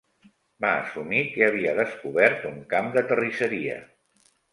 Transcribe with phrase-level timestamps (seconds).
[0.63, 3.77] Va assumir que havia descobert un camp de terrisseria.